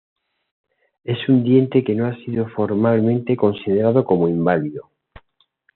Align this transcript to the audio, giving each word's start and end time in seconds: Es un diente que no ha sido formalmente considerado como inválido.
Es 1.03 1.29
un 1.29 1.43
diente 1.43 1.83
que 1.83 1.93
no 1.93 2.07
ha 2.07 2.15
sido 2.25 2.47
formalmente 2.49 3.37
considerado 3.37 4.03
como 4.03 4.27
inválido. 4.27 4.89